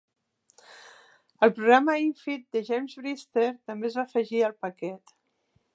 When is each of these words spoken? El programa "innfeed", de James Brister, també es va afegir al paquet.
El 1.47 1.53
programa 1.59 1.95
"innfeed", 2.05 2.49
de 2.57 2.65
James 2.71 2.99
Brister, 3.03 3.47
també 3.71 3.91
es 3.93 4.01
va 4.01 4.09
afegir 4.11 4.45
al 4.49 4.59
paquet. 4.67 5.19